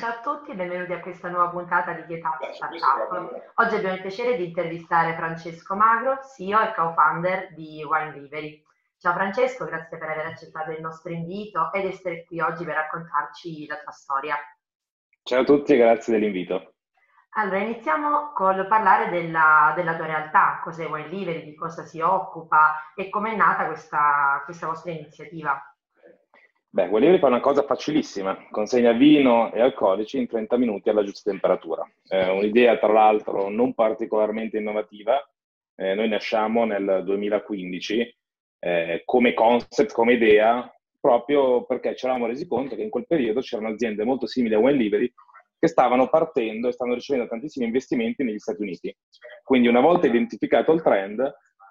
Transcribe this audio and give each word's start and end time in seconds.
Ciao 0.00 0.12
a 0.12 0.20
tutti 0.22 0.52
e 0.52 0.54
benvenuti 0.54 0.94
a 0.94 1.00
questa 1.00 1.28
nuova 1.28 1.50
puntata 1.50 1.92
di 1.92 2.06
GetUp 2.06 2.52
Startup. 2.52 3.52
Oggi 3.56 3.74
abbiamo 3.74 3.96
il 3.96 4.00
piacere 4.00 4.34
di 4.34 4.46
intervistare 4.46 5.14
Francesco 5.14 5.76
Magro, 5.76 6.20
CEO 6.34 6.58
e 6.58 6.72
co-founder 6.74 7.52
di 7.52 7.84
Wine 7.84 8.18
Livery. 8.18 8.64
Ciao 8.96 9.12
Francesco, 9.12 9.66
grazie 9.66 9.98
per 9.98 10.08
aver 10.08 10.24
accettato 10.24 10.70
il 10.70 10.80
nostro 10.80 11.12
invito 11.12 11.70
ed 11.70 11.84
essere 11.84 12.24
qui 12.24 12.40
oggi 12.40 12.64
per 12.64 12.76
raccontarci 12.76 13.66
la 13.66 13.76
tua 13.76 13.92
storia. 13.92 14.36
Ciao 15.22 15.42
a 15.42 15.44
tutti 15.44 15.74
e 15.74 15.76
grazie 15.76 16.14
dell'invito. 16.14 16.76
Allora, 17.34 17.58
iniziamo 17.58 18.32
col 18.32 18.66
parlare 18.68 19.10
della, 19.10 19.74
della 19.76 19.96
tua 19.96 20.06
realtà, 20.06 20.60
cos'è 20.64 20.86
Wine 20.86 21.08
Livery, 21.08 21.44
di 21.44 21.54
cosa 21.54 21.84
si 21.84 22.00
occupa 22.00 22.90
e 22.94 23.10
come 23.10 23.32
è 23.32 23.36
nata 23.36 23.66
questa, 23.66 24.40
questa 24.46 24.66
vostra 24.66 24.92
iniziativa. 24.92 25.62
Beh, 26.72 26.86
Gualieri 26.86 27.18
fa 27.18 27.26
una 27.26 27.40
cosa 27.40 27.64
facilissima, 27.64 28.46
consegna 28.48 28.92
vino 28.92 29.52
e 29.52 29.60
alcolici 29.60 30.18
in 30.18 30.28
30 30.28 30.56
minuti 30.56 30.88
alla 30.88 31.02
giusta 31.02 31.28
temperatura. 31.28 31.84
È 32.06 32.28
un'idea, 32.28 32.78
tra 32.78 32.92
l'altro, 32.92 33.48
non 33.48 33.74
particolarmente 33.74 34.58
innovativa. 34.58 35.20
Eh, 35.74 35.94
noi 35.94 36.08
nasciamo 36.08 36.64
nel 36.64 37.02
2015 37.04 38.16
eh, 38.60 39.02
come 39.04 39.34
concept, 39.34 39.90
come 39.90 40.12
idea, 40.12 40.72
proprio 41.00 41.64
perché 41.64 41.96
ci 41.96 42.04
eravamo 42.04 42.28
resi 42.28 42.46
conto 42.46 42.76
che 42.76 42.82
in 42.82 42.90
quel 42.90 43.06
periodo 43.08 43.40
c'erano 43.40 43.70
aziende 43.70 44.04
molto 44.04 44.28
simili 44.28 44.54
a 44.54 44.60
Wine 44.60 44.78
Livery 44.78 45.12
che 45.58 45.66
stavano 45.66 46.08
partendo 46.08 46.68
e 46.68 46.72
stanno 46.72 46.94
ricevendo 46.94 47.28
tantissimi 47.28 47.66
investimenti 47.66 48.22
negli 48.22 48.38
Stati 48.38 48.62
Uniti. 48.62 48.96
Quindi 49.42 49.66
una 49.66 49.80
volta 49.80 50.06
identificato 50.06 50.70
il 50.70 50.82
trend, 50.82 51.20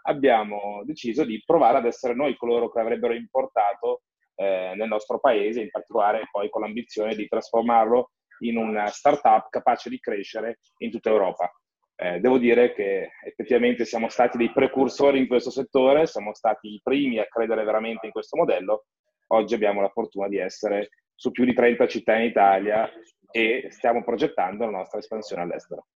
abbiamo 0.04 0.82
deciso 0.84 1.24
di 1.24 1.42
provare 1.46 1.78
ad 1.78 1.86
essere 1.86 2.14
noi 2.14 2.36
coloro 2.36 2.70
che 2.70 2.82
avrebbero 2.82 3.14
importato 3.14 4.02
eh, 4.40 4.74
nel 4.76 4.88
nostro 4.88 5.20
paese, 5.20 5.62
in 5.62 5.70
particolare 5.70 6.30
poi 6.32 6.50
con 6.50 6.62
l'ambizione 6.62 7.14
di 7.14 7.28
trasformarlo 7.28 8.12
in 8.40 8.56
una 8.56 8.88
startup 8.88 9.50
capace 9.50 9.90
di 9.90 10.00
crescere 10.00 10.60
in 10.78 10.92
tutta 10.92 11.10
Europa. 11.10 11.52
Eh, 11.96 12.22
devo 12.22 12.38
dire 12.38 12.74
che 12.74 13.12
effettivamente 13.26 13.84
siamo 13.84 14.08
stati 14.08 14.38
dei 14.38 14.54
precursori 14.54 15.20
in 15.20 15.28
questo 15.28 15.50
settore, 15.50 16.06
siamo 16.06 16.34
stati 16.34 16.70
i 16.70 16.80
primi 16.82 17.20
a 17.20 17.28
credere 17.28 17.66
veramente 17.66 18.06
in 18.06 18.14
questo 18.14 18.38
modello. 18.38 18.86
Oggi 19.32 19.56
abbiamo 19.56 19.82
la 19.82 19.90
fortuna 19.90 20.30
di 20.30 20.38
essere 20.38 20.92
su 21.14 21.32
più 21.32 21.44
di 21.44 21.54
30 21.54 21.86
città 21.88 22.16
in 22.16 22.30
Italia 22.30 22.90
e 23.30 23.68
stiamo 23.72 24.06
progettando 24.06 24.64
la 24.64 24.72
nostra 24.72 25.00
espansione 25.00 25.42
all'estero. 25.42 25.88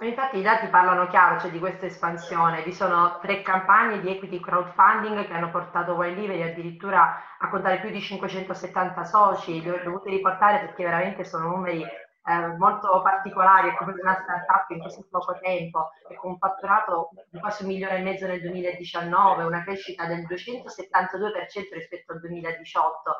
Infatti 0.00 0.38
i 0.38 0.42
dati 0.42 0.68
parlano 0.68 1.08
chiaro, 1.08 1.40
cioè 1.40 1.50
di 1.50 1.58
questa 1.58 1.86
espansione. 1.86 2.62
Vi 2.62 2.72
sono 2.72 3.18
tre 3.20 3.42
campagne 3.42 4.00
di 4.00 4.08
equity 4.08 4.38
crowdfunding 4.38 5.26
che 5.26 5.32
hanno 5.32 5.50
portato 5.50 5.94
Wild 5.94 6.40
addirittura 6.40 7.36
a 7.36 7.48
contare 7.48 7.80
più 7.80 7.90
di 7.90 8.00
570 8.00 9.04
soci. 9.04 9.60
Li 9.60 9.68
ho 9.68 9.82
dovuti 9.82 10.10
riportare 10.10 10.60
perché 10.60 10.84
veramente 10.84 11.24
sono 11.24 11.48
numeri 11.48 11.82
eh, 11.82 12.46
molto 12.58 13.02
particolari, 13.02 13.74
come 13.76 13.94
una 14.00 14.20
startup 14.22 14.70
in 14.70 14.82
così 14.82 15.04
poco 15.10 15.36
tempo 15.40 15.90
e 16.08 16.14
con 16.14 16.30
un 16.30 16.38
fatturato 16.38 17.10
di 17.28 17.40
quasi 17.40 17.64
un 17.64 17.70
milione 17.70 17.96
e 17.96 18.02
mezzo 18.02 18.26
nel 18.28 18.40
2019, 18.40 19.42
una 19.42 19.64
crescita 19.64 20.06
del 20.06 20.26
272% 20.28 21.72
rispetto 21.72 22.12
al 22.12 22.20
2018. 22.20 23.16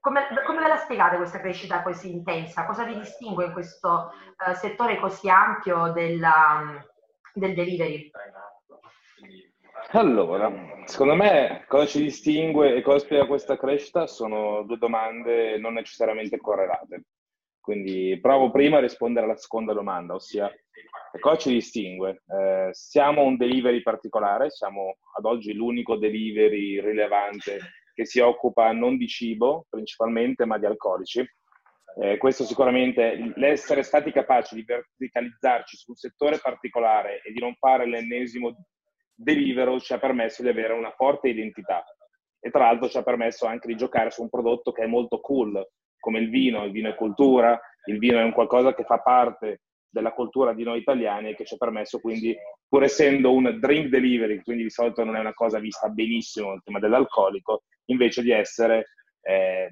Come, 0.00 0.20
come 0.46 0.60
ve 0.60 0.68
la 0.68 0.76
spiegate 0.76 1.16
questa 1.16 1.40
crescita 1.40 1.82
così 1.82 2.10
intensa? 2.10 2.66
Cosa 2.66 2.84
vi 2.84 2.98
distingue 2.98 3.46
in 3.46 3.52
questo 3.52 4.12
uh, 4.46 4.54
settore 4.54 4.98
così 4.98 5.28
ampio 5.28 5.92
della, 5.92 6.82
del 7.34 7.54
delivery? 7.54 8.10
Allora, 9.92 10.52
secondo 10.84 11.14
me 11.14 11.64
cosa 11.66 11.86
ci 11.86 12.02
distingue 12.02 12.76
e 12.76 12.82
cosa 12.82 12.98
spiega 12.98 13.26
questa 13.26 13.56
crescita 13.56 14.06
sono 14.06 14.62
due 14.62 14.78
domande 14.78 15.58
non 15.58 15.74
necessariamente 15.74 16.38
correlate. 16.38 17.04
Quindi 17.60 18.18
provo 18.20 18.50
prima 18.50 18.78
a 18.78 18.80
rispondere 18.80 19.26
alla 19.26 19.36
seconda 19.36 19.72
domanda, 19.72 20.14
ossia 20.14 20.50
cosa 21.18 21.36
ci 21.36 21.52
distingue? 21.52 22.22
Eh, 22.26 22.68
siamo 22.72 23.22
un 23.22 23.36
delivery 23.36 23.82
particolare, 23.82 24.50
siamo 24.50 24.96
ad 25.16 25.24
oggi 25.24 25.52
l'unico 25.52 25.96
delivery 25.96 26.80
rilevante 26.80 27.58
che 27.94 28.04
si 28.04 28.20
occupa 28.20 28.72
non 28.72 28.96
di 28.96 29.06
cibo 29.06 29.66
principalmente, 29.68 30.44
ma 30.44 30.58
di 30.58 30.66
alcolici. 30.66 31.24
Eh, 32.00 32.18
questo 32.18 32.44
sicuramente, 32.44 33.32
l'essere 33.36 33.82
stati 33.82 34.12
capaci 34.12 34.54
di 34.54 34.62
verticalizzarci 34.62 35.76
su 35.76 35.90
un 35.90 35.96
settore 35.96 36.38
particolare 36.38 37.20
e 37.22 37.32
di 37.32 37.40
non 37.40 37.54
fare 37.54 37.86
l'ennesimo 37.86 38.56
delivero 39.14 39.78
ci 39.80 39.92
ha 39.92 39.98
permesso 39.98 40.42
di 40.42 40.48
avere 40.48 40.72
una 40.72 40.92
forte 40.92 41.28
identità 41.28 41.84
e 42.38 42.50
tra 42.50 42.64
l'altro 42.64 42.88
ci 42.88 42.96
ha 42.96 43.02
permesso 43.02 43.46
anche 43.46 43.66
di 43.66 43.76
giocare 43.76 44.10
su 44.10 44.22
un 44.22 44.30
prodotto 44.30 44.72
che 44.72 44.84
è 44.84 44.86
molto 44.86 45.20
cool, 45.20 45.62
come 45.98 46.20
il 46.20 46.30
vino, 46.30 46.64
il 46.64 46.72
vino 46.72 46.88
è 46.88 46.94
cultura, 46.94 47.60
il 47.86 47.98
vino 47.98 48.18
è 48.18 48.22
un 48.22 48.32
qualcosa 48.32 48.74
che 48.74 48.84
fa 48.84 48.98
parte 49.00 49.60
della 49.90 50.12
cultura 50.12 50.52
di 50.54 50.62
noi 50.62 50.78
italiani 50.78 51.34
che 51.34 51.44
ci 51.44 51.54
ha 51.54 51.58
permesso 51.58 52.00
quindi, 52.00 52.36
pur 52.68 52.84
essendo 52.84 53.32
un 53.32 53.58
drink 53.60 53.88
delivery, 53.88 54.40
quindi 54.42 54.62
di 54.62 54.70
solito 54.70 55.04
non 55.04 55.16
è 55.16 55.20
una 55.20 55.34
cosa 55.34 55.58
vista 55.58 55.88
benissimo 55.88 56.52
il 56.52 56.62
tema 56.64 56.78
dell'alcolico, 56.78 57.64
invece 57.86 58.22
di 58.22 58.30
essere 58.30 58.90
eh, 59.22 59.68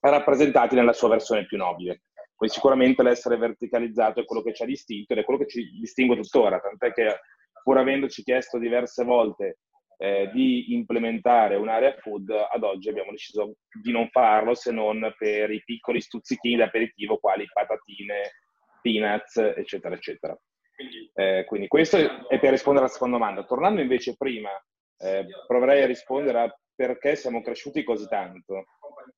rappresentati 0.00 0.74
nella 0.74 0.92
sua 0.92 1.08
versione 1.08 1.46
più 1.46 1.56
nobile. 1.56 2.02
Quindi 2.34 2.54
sicuramente 2.56 3.02
l'essere 3.02 3.36
verticalizzato 3.36 4.20
è 4.20 4.24
quello 4.24 4.42
che 4.42 4.54
ci 4.54 4.62
ha 4.62 4.66
distinto 4.66 5.12
ed 5.12 5.18
è 5.18 5.24
quello 5.24 5.40
che 5.40 5.46
ci 5.46 5.70
distingue 5.78 6.16
tuttora, 6.16 6.58
tant'è 6.58 6.92
che 6.92 7.20
pur 7.62 7.76
avendoci 7.76 8.22
chiesto 8.22 8.58
diverse 8.58 9.04
volte 9.04 9.58
eh, 9.98 10.30
di 10.32 10.72
implementare 10.72 11.56
un'area 11.56 11.94
food, 11.98 12.30
ad 12.30 12.62
oggi 12.62 12.88
abbiamo 12.88 13.10
deciso 13.10 13.56
di 13.82 13.92
non 13.92 14.08
farlo 14.08 14.54
se 14.54 14.72
non 14.72 15.12
per 15.18 15.50
i 15.50 15.62
piccoli 15.62 16.00
stuzzichini 16.00 16.56
d'aperitivo 16.56 17.18
quali 17.18 17.44
patatine, 17.52 18.30
peanuts, 18.80 19.36
eccetera, 19.36 19.94
eccetera. 19.94 20.38
Eh, 21.14 21.44
quindi 21.46 21.68
questo 21.68 21.96
è 22.28 22.38
per 22.38 22.50
rispondere 22.50 22.84
alla 22.84 22.94
seconda 22.94 23.18
domanda. 23.18 23.44
Tornando 23.44 23.80
invece 23.80 24.16
prima, 24.16 24.50
eh, 24.98 25.26
proverei 25.46 25.82
a 25.82 25.86
rispondere 25.86 26.38
a 26.40 26.60
perché 26.74 27.14
siamo 27.14 27.42
cresciuti 27.42 27.84
così 27.84 28.06
tanto. 28.08 28.64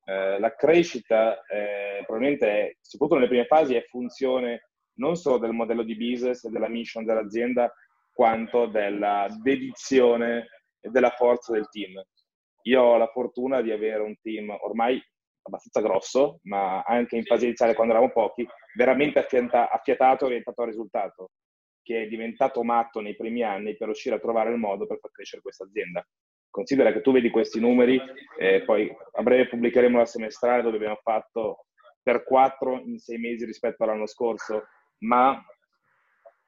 Eh, 0.05 0.41
la 0.41 0.55
crescita 0.56 1.45
eh, 1.47 2.03
probabilmente, 2.05 2.49
è, 2.49 2.77
soprattutto 2.81 3.19
nelle 3.19 3.31
prime 3.31 3.47
fasi, 3.47 3.77
è 3.77 3.84
funzione 3.89 4.71
non 4.95 5.15
solo 5.17 5.39
del 5.39 5.53
modello 5.53 5.84
di 5.84 5.97
business 5.97 6.44
e 6.44 6.50
della 6.50 6.69
mission 6.69 7.05
dell'azienda, 7.05 7.73
quanto 8.12 8.67
della 8.67 9.29
dedizione 9.43 10.49
e 10.81 10.91
della 10.91 11.11
forza 11.11 11.53
del 11.53 11.69
team. 11.69 12.03
Io 12.65 12.83
ho 12.83 12.97
la 12.97 13.06
fortuna 13.06 13.61
di 13.61 13.71
avere 13.71 14.03
un 14.03 14.15
team 14.21 14.50
ormai 14.50 15.00
abbastanza 15.42 15.80
grosso, 15.80 16.38
ma 16.44 16.82
anche 16.82 17.16
in 17.16 17.25
fase 17.25 17.47
iniziale, 17.47 17.75
quando 17.75 17.92
eravamo 17.92 18.12
pochi, 18.12 18.47
veramente 18.76 19.19
affiatato 19.19 20.25
e 20.25 20.28
orientato 20.28 20.62
al 20.62 20.69
risultato, 20.69 21.30
che 21.82 22.03
è 22.03 22.06
diventato 22.06 22.62
matto 22.62 23.00
nei 23.00 23.16
primi 23.16 23.42
anni 23.42 23.76
per 23.76 23.86
riuscire 23.86 24.14
a 24.14 24.20
trovare 24.20 24.50
il 24.50 24.58
modo 24.58 24.86
per 24.86 24.98
far 24.98 25.10
crescere 25.10 25.42
questa 25.42 25.64
azienda. 25.64 26.06
Considera 26.48 26.92
che 26.92 27.00
tu 27.00 27.12
vedi 27.12 27.31
questi 27.31 27.60
numeri, 27.60 28.00
eh, 28.38 28.62
poi 28.64 28.91
a 29.12 29.22
breve 29.22 29.48
pubblicheremo 29.48 29.98
la 29.98 30.06
semestrale 30.06 30.62
dove 30.62 30.76
abbiamo 30.76 31.00
fatto 31.02 31.66
per 32.02 32.25
4 32.25 32.82
in 32.84 32.98
6 32.98 33.19
mesi 33.19 33.44
rispetto 33.44 33.82
all'anno 33.82 34.06
scorso, 34.06 34.64
ma 34.98 35.42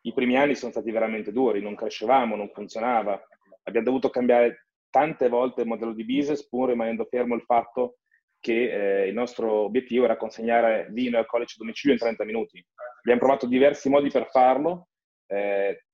i 0.03 0.13
primi 0.13 0.37
anni 0.37 0.55
sono 0.55 0.73
stati 0.73 0.91
veramente 0.91 1.33
duri, 1.33 1.63
non 1.63 1.75
crescevamo, 1.75 2.37
non 2.37 2.51
funzionava, 2.53 3.21
abbiamo 3.63 3.87
dovuto 3.87 4.11
cambiare 4.11 4.67
tante 4.91 5.29
volte 5.29 5.63
il 5.63 5.67
modello 5.67 5.93
di 5.93 6.05
business 6.05 6.47
pur 6.47 6.69
rimanendo 6.69 7.07
fermo 7.07 7.35
il 7.35 7.43
fatto 7.43 7.97
che 8.45 9.05
eh, 9.05 9.09
il 9.09 9.15
nostro 9.15 9.51
obiettivo 9.51 10.05
era 10.05 10.19
consegnare 10.19 10.89
vino 10.91 11.17
e 11.17 11.21
alcolici 11.21 11.55
a 11.55 11.63
domicilio 11.63 11.95
in 11.95 12.03
30 12.03 12.25
minuti. 12.27 12.63
Abbiamo 12.99 13.21
provato 13.21 13.47
diversi 13.47 13.89
modi 13.89 14.11
per 14.11 14.29
farlo, 14.29 14.89
eh, 15.29 15.87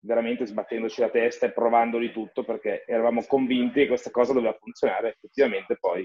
veramente 0.00 0.44
sbattendoci 0.44 1.00
la 1.00 1.10
testa 1.10 1.46
e 1.46 1.52
provandoli 1.52 2.10
tutto 2.10 2.42
perché 2.42 2.82
eravamo 2.84 3.22
convinti 3.28 3.82
che 3.82 3.86
questa 3.86 4.10
cosa 4.10 4.32
doveva 4.32 4.56
funzionare. 4.58 5.10
Effettivamente 5.10 5.76
poi 5.78 6.04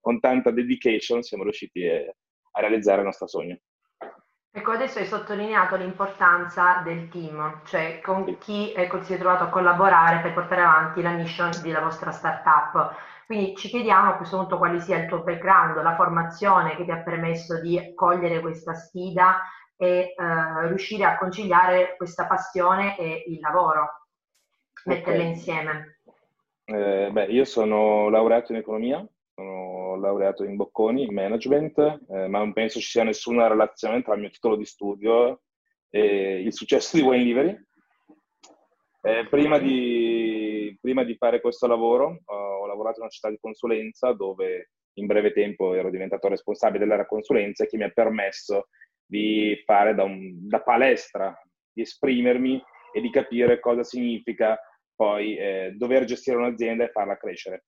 con 0.00 0.20
tanta 0.20 0.50
dedication 0.50 1.20
siamo 1.22 1.42
riusciti 1.42 1.86
a 1.86 2.60
realizzare 2.60 3.00
il 3.00 3.06
nostro 3.06 3.26
sogno. 3.26 3.58
Ecco, 4.56 4.70
adesso 4.70 5.00
hai 5.00 5.04
sottolineato 5.04 5.76
l'importanza 5.76 6.80
del 6.82 7.10
team, 7.10 7.60
cioè 7.66 8.00
con 8.00 8.38
chi 8.38 8.72
ecco, 8.72 9.02
si 9.02 9.12
è 9.12 9.18
trovato 9.18 9.44
a 9.44 9.48
collaborare 9.50 10.22
per 10.22 10.32
portare 10.32 10.62
avanti 10.62 11.02
la 11.02 11.10
mission 11.10 11.50
della 11.62 11.80
vostra 11.80 12.10
startup. 12.10 12.94
Quindi 13.26 13.54
ci 13.54 13.68
chiediamo 13.68 14.12
a 14.12 14.14
questo 14.14 14.38
punto 14.38 14.56
quale 14.56 14.80
sia 14.80 14.96
il 14.96 15.08
tuo 15.08 15.22
background, 15.22 15.82
la 15.82 15.94
formazione 15.94 16.74
che 16.74 16.84
ti 16.84 16.90
ha 16.90 17.02
permesso 17.02 17.60
di 17.60 17.92
cogliere 17.94 18.40
questa 18.40 18.72
sfida 18.72 19.42
e 19.76 20.14
eh, 20.16 20.66
riuscire 20.68 21.04
a 21.04 21.18
conciliare 21.18 21.94
questa 21.98 22.24
passione 22.24 22.96
e 22.96 23.24
il 23.26 23.38
lavoro, 23.40 24.06
metterle 24.86 25.18
okay. 25.18 25.32
insieme. 25.32 25.98
Eh, 26.64 27.10
beh, 27.12 27.26
io 27.26 27.44
sono 27.44 28.08
laureato 28.08 28.52
in 28.52 28.58
economia, 28.58 29.06
sono 29.34 29.75
laureato 29.98 30.44
in 30.44 30.56
Bocconi, 30.56 31.04
in 31.04 31.14
management, 31.14 31.78
eh, 31.78 32.28
ma 32.28 32.38
non 32.38 32.52
penso 32.52 32.80
ci 32.80 32.88
sia 32.88 33.04
nessuna 33.04 33.46
relazione 33.46 34.02
tra 34.02 34.14
il 34.14 34.20
mio 34.20 34.30
titolo 34.30 34.56
di 34.56 34.64
studio 34.64 35.42
e 35.90 36.40
il 36.42 36.52
successo 36.52 36.96
di 36.96 37.02
Wayne 37.02 37.24
Livery. 37.24 37.64
Eh, 39.02 39.26
prima, 39.28 39.58
di, 39.58 40.76
prima, 40.80 41.04
di, 41.04 41.14
fare 41.16 41.40
questo 41.40 41.68
lavoro 41.68 42.22
ho 42.24 42.66
lavorato 42.66 42.96
in 42.96 43.02
una 43.02 43.10
città 43.10 43.30
di 43.30 43.38
consulenza 43.40 44.12
dove 44.12 44.70
in 44.94 45.06
breve 45.06 45.32
tempo 45.32 45.74
ero 45.74 45.90
diventato 45.90 46.26
responsabile 46.26 46.86
della 46.86 47.06
consulenza 47.06 47.66
che 47.66 47.76
mi 47.76 47.84
ha 47.84 47.90
permesso 47.90 48.68
di 49.04 49.62
fare 49.64 49.94
da, 49.94 50.02
un, 50.02 50.48
da 50.48 50.60
palestra, 50.60 51.32
di 51.72 51.82
esprimermi 51.82 52.60
e 52.92 53.00
di 53.00 53.10
capire 53.10 53.60
cosa 53.60 53.84
significa 53.84 54.58
poi 54.94 55.36
eh, 55.36 55.74
dover 55.76 56.04
gestire 56.04 56.38
un'azienda 56.38 56.84
e 56.84 56.90
farla 56.90 57.16
crescere. 57.16 57.66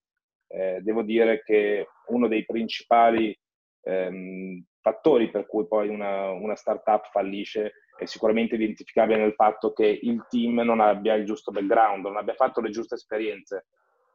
Eh, 0.49 0.81
devo 0.81 1.03
dire 1.03 1.43
che 1.45 1.87
uno 2.09 2.29
dei 2.29 2.45
principali 2.45 3.37
ehm, 3.83 4.65
fattori 4.81 5.31
per 5.31 5.47
cui 5.47 5.67
poi 5.67 5.89
una, 5.89 6.31
una 6.31 6.55
startup 6.55 7.09
fallisce 7.11 7.73
è 7.99 8.05
sicuramente 8.05 8.55
identificabile 8.55 9.19
nel 9.19 9.35
fatto 9.35 9.73
che 9.73 9.87
il 9.87 10.25
team 10.29 10.61
non 10.61 10.81
abbia 10.81 11.15
il 11.15 11.25
giusto 11.25 11.51
background, 11.51 12.05
non 12.05 12.17
abbia 12.17 12.35
fatto 12.35 12.61
le 12.61 12.71
giuste 12.71 12.95
esperienze. 12.95 13.67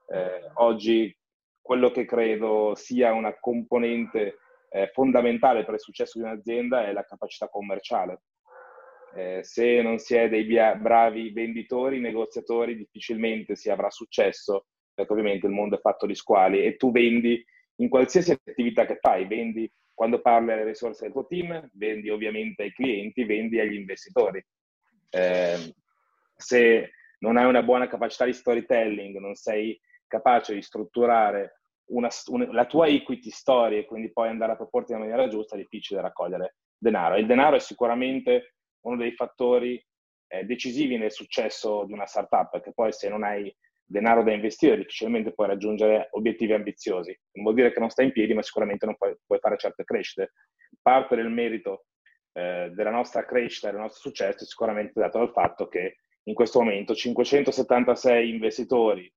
Eh, 0.07 0.49
oggi 0.55 1.15
quello 1.61 1.91
che 1.91 2.05
credo 2.05 2.73
sia 2.75 3.11
una 3.11 3.37
componente 3.39 4.37
eh, 4.69 4.89
fondamentale 4.93 5.65
per 5.65 5.75
il 5.75 5.79
successo 5.79 6.17
di 6.17 6.25
un'azienda 6.25 6.87
è 6.87 6.93
la 6.93 7.03
capacità 7.03 7.47
commerciale. 7.49 8.21
Eh, 9.15 9.43
se 9.43 9.81
non 9.81 9.99
si 9.99 10.15
è 10.15 10.27
dei 10.27 10.45
bravi 10.45 11.31
venditori, 11.31 11.99
negoziatori, 11.99 12.75
difficilmente 12.75 13.55
si 13.55 13.69
avrà 13.69 13.89
successo, 13.89 14.67
perché 14.93 15.11
ovviamente 15.11 15.45
il 15.45 15.53
mondo 15.53 15.75
è 15.75 15.79
fatto 15.79 16.05
di 16.05 16.15
squali 16.15 16.63
e 16.63 16.77
tu 16.77 16.91
vendi 16.91 17.43
in 17.77 17.89
qualsiasi 17.89 18.31
attività 18.31 18.85
che 18.85 18.97
fai, 18.99 19.25
vendi 19.25 19.71
quando 19.93 20.21
parli 20.21 20.51
alle 20.51 20.63
risorse 20.63 21.03
del 21.03 21.11
tuo 21.11 21.27
team, 21.27 21.69
vendi 21.73 22.09
ovviamente 22.09 22.63
ai 22.63 22.73
clienti, 22.73 23.25
vendi 23.25 23.59
agli 23.59 23.75
investitori. 23.75 24.43
Eh, 25.09 25.73
se 26.35 26.91
non 27.19 27.37
hai 27.37 27.45
una 27.45 27.63
buona 27.63 27.87
capacità 27.87 28.25
di 28.25 28.33
storytelling, 28.33 29.17
non 29.17 29.35
sei 29.35 29.79
capace 30.07 30.53
di 30.53 30.61
strutturare 30.61 31.59
una, 31.85 32.09
una, 32.27 32.51
la 32.51 32.65
tua 32.65 32.87
equity 32.87 33.29
story 33.29 33.77
e 33.77 33.85
quindi 33.85 34.11
poi 34.11 34.29
andare 34.29 34.53
a 34.53 34.55
proporti 34.55 34.91
nella 34.91 35.05
maniera 35.05 35.29
giusta, 35.29 35.55
è 35.55 35.59
difficile 35.59 36.01
raccogliere 36.01 36.55
denaro. 36.77 37.17
il 37.17 37.25
denaro 37.25 37.55
è 37.55 37.59
sicuramente 37.59 38.55
uno 38.81 38.97
dei 38.97 39.13
fattori 39.13 39.83
eh, 40.27 40.43
decisivi 40.43 40.97
nel 40.97 41.11
successo 41.11 41.85
di 41.85 41.93
una 41.93 42.05
startup, 42.05 42.49
perché 42.49 42.73
poi 42.73 42.91
se 42.91 43.09
non 43.09 43.23
hai 43.23 43.53
denaro 43.85 44.23
da 44.23 44.31
investire, 44.31 44.77
difficilmente 44.77 45.33
puoi 45.33 45.47
raggiungere 45.47 46.07
obiettivi 46.11 46.53
ambiziosi. 46.53 47.17
Non 47.33 47.43
vuol 47.43 47.55
dire 47.55 47.71
che 47.71 47.79
non 47.79 47.89
stai 47.89 48.05
in 48.05 48.11
piedi, 48.11 48.33
ma 48.33 48.41
sicuramente 48.41 48.85
non 48.85 48.95
puoi, 48.95 49.15
puoi 49.25 49.39
fare 49.39 49.57
certe 49.57 49.83
crescite. 49.83 50.33
Parte 50.81 51.15
del 51.15 51.29
merito 51.29 51.85
eh, 52.33 52.71
della 52.73 52.89
nostra 52.89 53.25
crescita 53.25 53.69
e 53.69 53.71
del 53.71 53.81
nostro 53.81 54.09
successo 54.09 54.43
è 54.43 54.47
sicuramente 54.47 54.99
dato 54.99 55.19
dal 55.19 55.31
fatto 55.31 55.67
che 55.67 55.97
in 56.23 56.33
questo 56.33 56.59
momento 56.59 56.95
576 56.95 58.29
investitori 58.29 59.11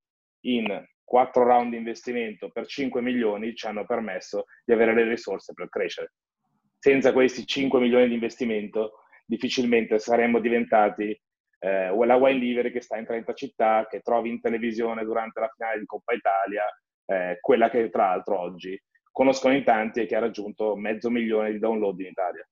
in 0.46 0.84
4 1.04 1.44
round 1.44 1.70
di 1.70 1.76
investimento 1.76 2.50
per 2.50 2.66
5 2.66 3.00
milioni 3.00 3.54
ci 3.54 3.66
hanno 3.66 3.86
permesso 3.86 4.44
di 4.64 4.72
avere 4.72 4.92
le 4.92 5.08
risorse 5.08 5.52
per 5.52 5.68
crescere. 5.68 6.12
Senza 6.78 7.12
questi 7.12 7.46
5 7.46 7.80
milioni 7.80 8.08
di 8.08 8.14
investimento 8.14 9.04
difficilmente 9.24 9.98
saremmo 9.98 10.40
diventati 10.40 11.18
eh, 11.66 12.06
la 12.06 12.14
wine 12.14 12.38
livery 12.38 12.70
che 12.70 12.80
sta 12.80 12.96
in 12.96 13.04
30 13.04 13.32
città, 13.34 13.86
che 13.90 14.00
trovi 14.00 14.30
in 14.30 14.40
televisione 14.40 15.04
durante 15.04 15.40
la 15.40 15.50
finale 15.54 15.80
di 15.80 15.86
Coppa 15.86 16.12
Italia, 16.12 16.62
eh, 17.06 17.38
quella 17.40 17.68
che 17.68 17.90
tra 17.90 18.10
l'altro 18.10 18.38
oggi 18.38 18.80
conoscono 19.10 19.54
in 19.54 19.64
tanti 19.64 20.00
e 20.00 20.06
che 20.06 20.14
ha 20.14 20.20
raggiunto 20.20 20.76
mezzo 20.76 21.10
milione 21.10 21.50
di 21.50 21.58
download 21.58 21.98
in 21.98 22.06
Italia. 22.06 22.46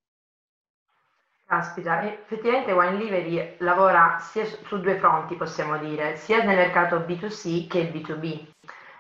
Caspita, 1.47 2.03
effettivamente 2.11 2.73
Wine 2.73 2.97
Livery 2.97 3.57
lavora 3.59 4.17
sia 4.19 4.45
su 4.45 4.81
due 4.81 4.97
fronti, 4.97 5.37
possiamo 5.37 5.79
dire, 5.79 6.17
sia 6.17 6.43
nel 6.43 6.57
mercato 6.57 6.97
B2C 7.01 7.69
che 7.69 7.93
B2B. 7.93 8.49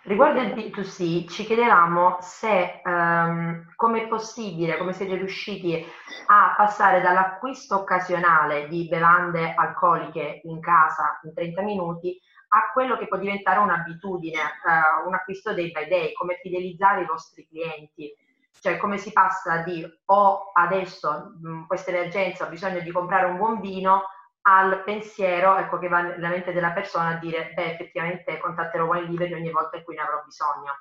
Riguardo 0.06 0.42
il 0.42 0.52
B2C 0.52 1.30
ci 1.30 1.44
chiedevamo 1.46 2.18
se 2.20 2.82
um, 2.84 3.72
come 3.74 4.02
è 4.02 4.06
possibile, 4.06 4.76
come 4.76 4.92
siete 4.92 5.14
riusciti 5.14 5.82
a 6.26 6.52
passare 6.54 7.00
dall'acquisto 7.00 7.76
occasionale 7.76 8.68
di 8.68 8.86
bevande 8.86 9.54
alcoliche 9.54 10.42
in 10.44 10.60
casa 10.60 11.20
in 11.22 11.32
30 11.32 11.62
minuti 11.62 12.20
a 12.48 12.70
quello 12.74 12.98
che 12.98 13.08
può 13.08 13.16
diventare 13.16 13.60
un'abitudine, 13.60 14.38
uh, 14.38 15.08
un 15.08 15.14
acquisto 15.14 15.54
day 15.54 15.72
by 15.72 15.88
day, 15.88 16.12
come 16.12 16.38
fidelizzare 16.42 17.00
i 17.00 17.06
vostri 17.06 17.48
clienti, 17.48 18.14
cioè 18.60 18.76
come 18.76 18.98
si 18.98 19.10
passa 19.10 19.62
di 19.62 19.82
o 19.84 20.14
oh, 20.14 20.50
adesso 20.52 21.32
in 21.42 21.64
questa 21.66 21.92
emergenza 21.92 22.44
ho 22.44 22.50
bisogno 22.50 22.80
di 22.80 22.90
comprare 22.92 23.24
un 23.24 23.38
buon 23.38 23.58
vino 23.58 24.02
al 24.46 24.82
pensiero 24.84 25.56
ecco, 25.56 25.78
che 25.78 25.88
va 25.88 26.02
nella 26.02 26.28
mente 26.28 26.52
della 26.52 26.72
persona 26.72 27.16
a 27.16 27.18
dire, 27.18 27.52
beh, 27.54 27.72
effettivamente 27.72 28.38
contatterò 28.38 28.86
Wine 28.86 29.08
Livery 29.08 29.32
ogni 29.32 29.50
volta 29.50 29.76
in 29.76 29.84
cui 29.84 29.94
ne 29.94 30.02
avrò 30.02 30.22
bisogno. 30.24 30.72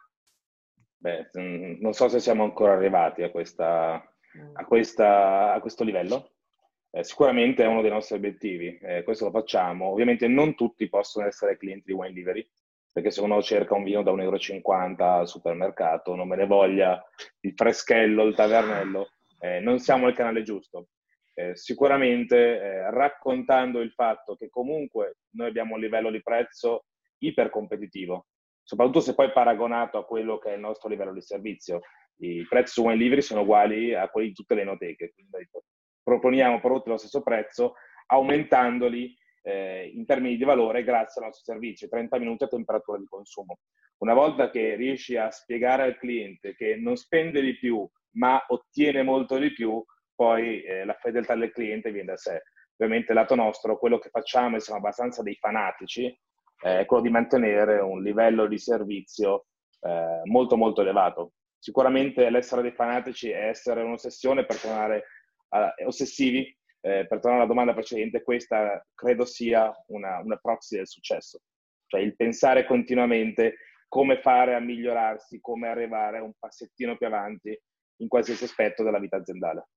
Beh, 0.98 1.30
mm, 1.38 1.82
non 1.82 1.94
so 1.94 2.10
se 2.10 2.20
siamo 2.20 2.44
ancora 2.44 2.74
arrivati 2.74 3.24
a, 3.24 3.32
questa, 3.32 4.04
a, 4.54 4.66
questa, 4.66 5.54
a 5.54 5.60
questo 5.62 5.84
livello. 5.84 6.32
Eh, 6.92 7.04
sicuramente 7.04 7.64
è 7.64 7.68
uno 7.68 7.82
dei 7.82 7.90
nostri 7.90 8.16
obiettivi, 8.16 8.78
eh, 8.78 9.04
questo 9.04 9.26
lo 9.26 9.32
facciamo. 9.32 9.88
Ovviamente 9.88 10.28
non 10.28 10.56
tutti 10.56 10.90
possono 10.90 11.26
essere 11.26 11.58
clienti 11.58 11.86
di 11.88 11.94
Wine 11.94 12.14
Livery, 12.14 12.48
perché 12.92 13.12
se 13.12 13.22
uno 13.22 13.42
cerca 13.42 13.76
un 13.76 13.84
vino 13.84 14.04
da 14.04 14.12
1,50 14.12 14.22
euro 14.22 15.20
al 15.20 15.28
supermercato, 15.28 16.16
non 16.16 16.28
me 16.28 16.36
ne 16.36 16.46
voglia 16.46 17.04
il 17.40 17.54
freschello, 17.56 18.24
il 18.24 18.36
tavernello, 18.36 19.10
eh, 19.40 19.60
non 19.60 19.80
siamo 19.80 20.08
il 20.08 20.16
canale 20.16 20.44
giusto. 20.44 20.88
Eh, 21.36 21.56
sicuramente 21.56 22.38
eh, 22.38 22.92
raccontando 22.92 23.80
il 23.80 23.92
fatto 23.92 24.36
che 24.36 24.50
comunque 24.50 25.18
noi 25.32 25.48
abbiamo 25.48 25.74
un 25.74 25.82
livello 25.82 26.12
di 26.12 26.22
prezzo 26.22 26.86
ipercompetitivo, 27.18 28.28
soprattutto 28.62 29.00
se 29.00 29.16
poi 29.16 29.32
paragonato 29.32 29.98
a 29.98 30.06
quello 30.06 30.38
che 30.38 30.52
è 30.52 30.54
il 30.54 30.60
nostro 30.60 30.90
livello 30.90 31.14
di 31.14 31.22
servizio. 31.22 31.82
I 32.18 32.46
prezzi 32.48 32.74
su 32.74 32.84
Wine 32.84 32.98
Livery 32.98 33.22
sono 33.22 33.42
uguali 33.42 33.96
a 33.96 34.08
quelli 34.10 34.28
di 34.28 34.34
tutte 34.34 34.54
le 34.54 34.62
enoteche, 34.62 35.12
quindi 35.12 35.50
proponiamo 36.04 36.60
prodotti 36.60 36.90
allo 36.90 36.98
stesso 36.98 37.24
prezzo, 37.24 37.74
aumentandoli 38.08 39.16
eh, 39.42 39.92
in 39.94 40.06
termini 40.06 40.38
di 40.38 40.44
valore 40.44 40.84
grazie 40.84 41.22
al 41.22 41.28
nostro 41.28 41.52
servizio, 41.52 41.90
30 41.90 42.20
minuti 42.20 42.44
a 42.44 42.48
temperatura 42.48 43.00
di 43.00 43.08
consumo. 43.08 43.60
Una 43.98 44.14
volta 44.14 44.50
che 44.50 44.76
riesci 44.76 45.16
a 45.16 45.32
spiegare 45.32 45.84
al 45.84 45.98
cliente 45.98 46.56
che 46.56 46.76
non 46.76 46.96
spende 46.96 47.42
di 47.42 47.58
più, 47.58 47.88
ma 48.16 48.44
ottiene 48.50 49.02
molto 49.02 49.38
di 49.38 49.52
più, 49.52 49.84
poi 50.16 50.64
eh, 50.64 50.86
la 50.86 50.94
fedeltà 50.94 51.36
del 51.36 51.52
cliente 51.52 51.92
viene 51.92 52.12
da 52.12 52.18
sé. 52.18 52.44
Ovviamente 52.78 53.14
lato 53.14 53.36
nostro, 53.36 53.78
quello 53.78 54.00
che 54.00 54.10
facciamo, 54.10 54.56
e 54.56 54.60
siamo 54.60 54.80
abbastanza 54.80 55.22
dei 55.22 55.36
fanatici, 55.36 56.06
eh, 56.06 56.80
è 56.80 56.86
quello 56.86 57.04
di 57.04 57.10
mantenere 57.10 57.80
un 57.80 58.02
livello 58.02 58.48
di 58.48 58.58
servizio 58.58 59.46
eh, 59.82 60.22
molto 60.26 60.58
molto 60.58 60.82
elevato. 60.82 61.34
Sicuramente 61.60 62.30
l'essere 62.30 62.62
dei 62.62 62.74
fanatici 62.74 63.30
è 63.30 63.48
essere 63.48 63.82
un'ossessione 63.82 64.46
per 64.46 64.60
tornare 64.60 65.04
a, 65.50 65.74
ossessivi, 65.86 66.46
eh, 66.82 67.06
per 67.08 67.20
tornare 67.20 67.38
alla 67.38 67.46
domanda 67.46 67.74
precedente, 67.74 68.24
questa 68.24 68.86
credo 68.94 69.26
sia 69.26 69.72
una, 69.88 70.20
una 70.20 70.38
proxy 70.38 70.78
del 70.78 70.88
successo. 70.88 71.40
Cioè 71.88 72.02
il 72.02 72.16
pensare 72.16 72.66
continuamente 72.66 73.56
come 73.88 74.20
fare 74.20 74.56
a 74.56 74.60
migliorarsi, 74.60 75.40
come 75.40 75.68
arrivare 75.68 76.20
un 76.20 76.34
passettino 76.38 76.98
più 76.98 77.06
avanti 77.06 77.58
in 77.98 78.08
qualsiasi 78.08 78.46
aspetto 78.46 78.84
della 78.84 79.00
vita 79.00 79.18
aziendale. 79.18 79.68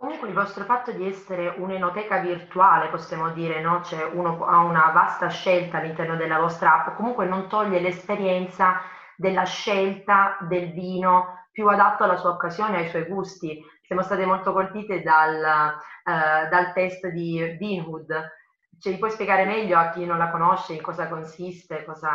Comunque 0.00 0.28
il 0.28 0.34
vostro 0.34 0.64
fatto 0.64 0.92
di 0.92 1.06
essere 1.06 1.48
un'enoteca 1.58 2.20
virtuale, 2.20 2.88
possiamo 2.88 3.32
dire, 3.32 3.60
no? 3.60 3.82
Cioè 3.82 4.04
uno 4.04 4.46
ha 4.46 4.60
una 4.60 4.92
vasta 4.92 5.28
scelta 5.28 5.76
all'interno 5.76 6.16
della 6.16 6.38
vostra 6.38 6.72
app, 6.72 6.96
comunque 6.96 7.26
non 7.26 7.48
toglie 7.48 7.80
l'esperienza 7.80 8.80
della 9.14 9.44
scelta 9.44 10.38
del 10.40 10.72
vino 10.72 11.48
più 11.52 11.68
adatto 11.68 12.04
alla 12.04 12.16
sua 12.16 12.30
occasione, 12.30 12.78
ai 12.78 12.88
suoi 12.88 13.04
gusti. 13.04 13.62
Siamo 13.82 14.00
state 14.00 14.24
molto 14.24 14.52
colpite 14.54 15.02
dal, 15.02 15.74
uh, 16.04 16.48
dal 16.48 16.72
test 16.72 17.06
di 17.08 17.56
Beanwood. 17.58 18.30
Cioè, 18.78 18.96
puoi 18.96 19.10
spiegare 19.10 19.44
meglio 19.44 19.76
a 19.78 19.90
chi 19.90 20.06
non 20.06 20.16
la 20.16 20.30
conosce 20.30 20.72
in 20.72 20.80
cosa 20.80 21.08
consiste, 21.08 21.84
cosa, 21.84 22.10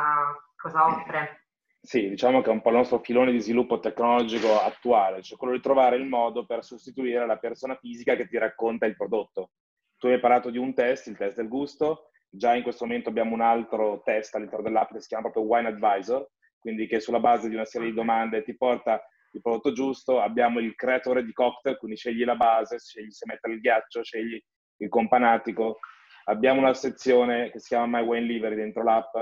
cosa 0.55 0.87
offre? 0.87 1.44
Sì, 1.85 2.09
diciamo 2.09 2.41
che 2.41 2.49
è 2.49 2.51
un 2.51 2.61
po' 2.61 2.69
il 2.69 2.77
nostro 2.77 2.97
filone 2.97 3.31
di 3.31 3.39
sviluppo 3.39 3.79
tecnologico 3.79 4.59
attuale, 4.59 5.21
cioè 5.21 5.37
quello 5.37 5.53
di 5.53 5.61
trovare 5.61 5.97
il 5.97 6.05
modo 6.05 6.43
per 6.43 6.63
sostituire 6.63 7.27
la 7.27 7.37
persona 7.37 7.75
fisica 7.75 8.15
che 8.15 8.27
ti 8.27 8.39
racconta 8.39 8.87
il 8.87 8.95
prodotto. 8.95 9.51
Tu 9.97 10.07
hai 10.07 10.19
parlato 10.19 10.49
di 10.49 10.57
un 10.57 10.73
test, 10.73 11.05
il 11.05 11.15
test 11.15 11.35
del 11.37 11.47
gusto, 11.47 12.09
già 12.27 12.55
in 12.55 12.63
questo 12.63 12.85
momento 12.85 13.09
abbiamo 13.09 13.35
un 13.35 13.41
altro 13.41 14.01
test 14.03 14.33
all'interno 14.33 14.63
dell'app 14.63 14.93
che 14.93 14.99
si 15.01 15.09
chiama 15.09 15.29
proprio 15.29 15.43
Wine 15.43 15.67
Advisor, 15.67 16.27
quindi 16.57 16.87
che 16.87 16.99
sulla 16.99 17.19
base 17.19 17.49
di 17.49 17.53
una 17.53 17.65
serie 17.65 17.89
di 17.89 17.93
domande 17.93 18.41
ti 18.41 18.57
porta 18.57 18.99
il 19.33 19.41
prodotto 19.41 19.71
giusto. 19.71 20.19
Abbiamo 20.19 20.59
il 20.59 20.73
creatore 20.73 21.23
di 21.23 21.33
cocktail, 21.33 21.77
quindi 21.77 21.97
scegli 21.97 22.23
la 22.25 22.35
base, 22.35 22.79
scegli 22.79 23.11
se 23.11 23.25
mettere 23.27 23.53
il 23.53 23.59
ghiaccio, 23.59 24.01
scegli 24.03 24.41
il 24.77 24.89
companatico. 24.89 25.77
Abbiamo 26.23 26.61
una 26.61 26.73
sezione 26.73 27.51
che 27.51 27.59
si 27.59 27.67
chiama 27.67 27.99
My 27.99 28.07
Wine 28.07 28.25
Livery 28.25 28.55
dentro 28.55 28.81
l'app 28.81 29.13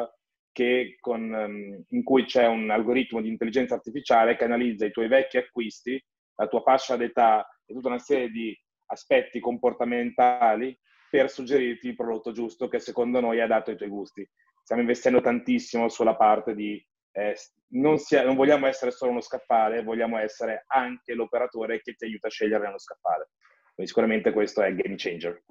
con, 1.00 1.32
um, 1.32 1.84
in 1.90 2.04
cui 2.04 2.26
c'è 2.26 2.48
un 2.48 2.70
algoritmo 2.70 3.22
di 3.22 3.30
intelligenza 3.30 3.76
artificiale 3.76 4.36
che 4.36 4.44
analizza 4.44 4.86
i 4.86 4.92
tuoi 4.92 5.08
vecchi 5.08 5.38
acquisti, 5.38 6.02
la 6.36 6.48
tua 6.48 6.62
fascia 6.62 6.96
d'età 6.96 7.48
e 7.66 7.74
tutta 7.74 7.88
una 7.90 8.00
serie 8.00 8.30
di 8.30 8.58
aspetti 8.88 9.40
comportamentali 9.40 10.78
per 11.10 11.30
suggerirti 11.30 11.90
il 11.90 11.96
prodotto 11.96 12.32
giusto 12.32 12.68
che 12.68 12.80
secondo 12.80 13.20
noi 13.20 13.38
è 13.38 13.42
adatto 13.42 13.72
ai 13.72 13.78
tuoi 13.78 13.90
gusti. 13.90 14.28
Stiamo 14.62 14.82
investendo 14.82 15.22
tantissimo 15.22 15.90
sulla 15.90 16.16
parte 16.16 16.56
di 16.56 16.84
eh, 17.12 17.36
non, 17.74 17.98
sia, 18.00 18.24
non, 18.24 18.36
vogliamo 18.36 18.66
essere 18.66 18.92
solo 18.92 19.12
uno 19.12 19.22
scaffale, 19.22 19.84
vogliamo 19.84 20.18
essere 20.18 20.64
anche 20.68 21.14
l'operatore 21.14 21.82
che 21.82 21.94
ti 21.94 22.06
aiuta 22.06 22.28
a 22.28 22.32
scegliere 22.32 22.68
uno 22.68 22.80
scaffale. 22.80 23.30
Quindi 23.74 23.92
sicuramente 23.92 24.32
questo 24.32 24.62
è 24.62 24.68
il 24.68 24.76
game 24.76 24.96
changer. 24.98 25.44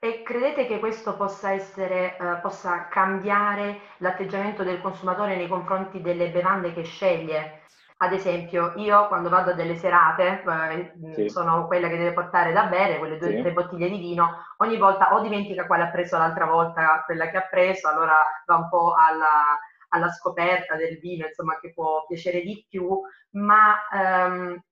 E 0.00 0.22
credete 0.22 0.66
che 0.66 0.78
questo 0.78 1.16
possa, 1.16 1.50
essere, 1.50 2.16
eh, 2.16 2.38
possa 2.40 2.86
cambiare 2.86 3.80
l'atteggiamento 3.96 4.62
del 4.62 4.80
consumatore 4.80 5.34
nei 5.34 5.48
confronti 5.48 6.00
delle 6.00 6.30
bevande 6.30 6.72
che 6.72 6.84
sceglie? 6.84 7.62
Ad 7.96 8.12
esempio, 8.12 8.74
io 8.76 9.08
quando 9.08 9.28
vado 9.28 9.50
a 9.50 9.54
delle 9.54 9.74
serate, 9.74 10.44
eh, 10.44 10.92
sì. 11.14 11.28
sono 11.28 11.66
quella 11.66 11.88
che 11.88 11.96
deve 11.96 12.12
portare 12.12 12.52
da 12.52 12.66
bere, 12.66 12.98
quelle 12.98 13.18
due 13.18 13.26
o 13.26 13.30
sì. 13.32 13.40
tre 13.40 13.52
bottiglie 13.52 13.88
di 13.88 13.98
vino, 13.98 14.36
ogni 14.58 14.76
volta 14.76 15.12
o 15.12 15.20
dimentica 15.20 15.66
quale 15.66 15.82
ha 15.82 15.90
preso 15.90 16.16
l'altra 16.16 16.46
volta, 16.46 17.02
quella 17.04 17.28
che 17.28 17.36
ha 17.38 17.48
preso, 17.50 17.88
allora 17.88 18.18
va 18.46 18.54
un 18.54 18.68
po' 18.68 18.94
alla, 18.94 19.58
alla 19.88 20.12
scoperta 20.12 20.76
del 20.76 21.00
vino, 21.00 21.26
insomma, 21.26 21.58
che 21.58 21.72
può 21.72 22.04
piacere 22.06 22.42
di 22.42 22.64
più, 22.68 23.00
ma 23.30 23.74
ehm, 23.92 24.62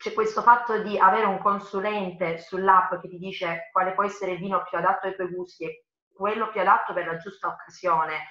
c'è 0.00 0.14
questo 0.14 0.40
fatto 0.40 0.82
di 0.82 0.98
avere 0.98 1.26
un 1.26 1.36
consulente 1.38 2.38
sull'app 2.38 3.02
che 3.02 3.08
ti 3.08 3.18
dice 3.18 3.68
quale 3.70 3.92
può 3.92 4.02
essere 4.02 4.32
il 4.32 4.38
vino 4.38 4.64
più 4.66 4.78
adatto 4.78 5.06
ai 5.06 5.14
tuoi 5.14 5.28
gusti 5.28 5.64
e 5.64 5.84
quello 6.10 6.48
più 6.48 6.62
adatto 6.62 6.94
per 6.94 7.04
la 7.04 7.18
giusta 7.18 7.48
occasione, 7.48 8.28